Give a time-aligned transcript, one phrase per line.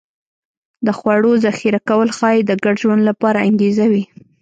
[0.85, 4.03] د خوړو ذخیره کول ښایي د ګډ ژوند لپاره انګېزه وي